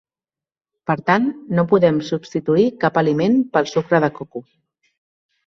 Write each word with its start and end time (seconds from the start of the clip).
Per 0.91 0.95
tant, 1.09 1.27
no 1.59 1.65
podem 1.73 2.01
substituir 2.09 2.65
cap 2.85 2.97
aliment 3.05 3.39
pel 3.59 3.71
sucre 3.75 4.01
de 4.07 4.11
coco. 4.21 4.47